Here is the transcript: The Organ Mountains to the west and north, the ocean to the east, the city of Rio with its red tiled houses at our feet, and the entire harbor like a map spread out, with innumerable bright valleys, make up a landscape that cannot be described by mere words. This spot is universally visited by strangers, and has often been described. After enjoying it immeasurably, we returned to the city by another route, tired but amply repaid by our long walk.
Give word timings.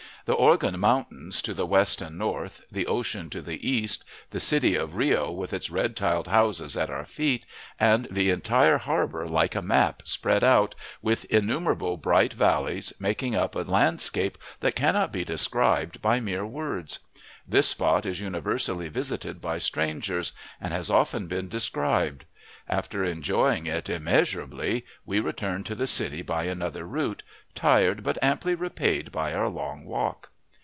The 0.27 0.33
Organ 0.33 0.79
Mountains 0.79 1.41
to 1.41 1.53
the 1.55 1.65
west 1.65 1.99
and 1.99 2.15
north, 2.15 2.61
the 2.71 2.85
ocean 2.85 3.27
to 3.31 3.41
the 3.41 3.67
east, 3.67 4.03
the 4.29 4.39
city 4.39 4.75
of 4.75 4.93
Rio 4.93 5.31
with 5.31 5.51
its 5.51 5.71
red 5.71 5.95
tiled 5.95 6.27
houses 6.27 6.77
at 6.77 6.91
our 6.91 7.05
feet, 7.05 7.43
and 7.79 8.07
the 8.11 8.29
entire 8.29 8.77
harbor 8.77 9.27
like 9.27 9.55
a 9.55 9.63
map 9.63 10.03
spread 10.05 10.43
out, 10.43 10.75
with 11.01 11.25
innumerable 11.25 11.97
bright 11.97 12.33
valleys, 12.33 12.93
make 12.99 13.23
up 13.33 13.55
a 13.55 13.59
landscape 13.61 14.37
that 14.59 14.75
cannot 14.75 15.11
be 15.11 15.25
described 15.25 16.03
by 16.03 16.19
mere 16.19 16.45
words. 16.45 16.99
This 17.47 17.69
spot 17.69 18.05
is 18.05 18.21
universally 18.21 18.89
visited 18.89 19.41
by 19.41 19.57
strangers, 19.57 20.33
and 20.61 20.71
has 20.71 20.91
often 20.91 21.25
been 21.27 21.49
described. 21.49 22.25
After 22.67 23.03
enjoying 23.03 23.65
it 23.65 23.89
immeasurably, 23.89 24.85
we 25.05 25.19
returned 25.19 25.65
to 25.65 25.75
the 25.75 25.87
city 25.87 26.21
by 26.21 26.43
another 26.43 26.85
route, 26.85 27.23
tired 27.53 28.01
but 28.01 28.17
amply 28.21 28.55
repaid 28.55 29.11
by 29.11 29.33
our 29.33 29.49
long 29.49 29.83
walk. 29.83 30.29